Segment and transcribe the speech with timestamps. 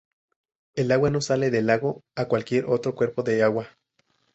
[0.73, 3.67] El agua no sale del lago a cualquier otro cuerpo de agua.